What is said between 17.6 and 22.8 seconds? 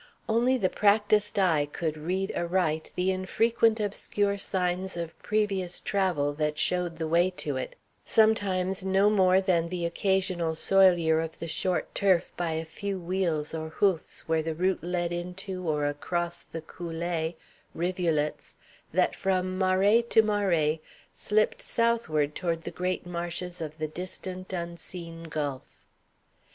rivulets that from marais to marais slipped southward toward the